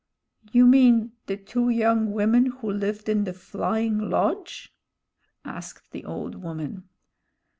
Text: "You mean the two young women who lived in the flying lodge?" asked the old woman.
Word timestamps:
"You 0.51 0.65
mean 0.65 1.11
the 1.27 1.37
two 1.37 1.69
young 1.69 2.11
women 2.11 2.47
who 2.47 2.71
lived 2.71 3.07
in 3.07 3.23
the 3.23 3.33
flying 3.33 4.09
lodge?" 4.09 4.73
asked 5.45 5.91
the 5.91 6.05
old 6.05 6.33
woman. 6.41 6.89